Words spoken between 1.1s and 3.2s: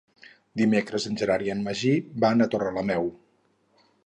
Gerard i en Magí van a Torrelameu.